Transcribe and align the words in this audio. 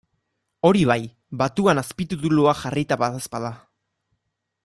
Hori 0.69 0.79
bai, 0.91 0.95
batuan 1.41 1.81
azpitituluak 1.81 2.59
jarrita 2.63 2.99
badaezpada. 3.05 3.53